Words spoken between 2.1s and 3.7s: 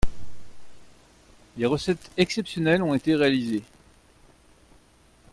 exceptionnelles ont été réalisées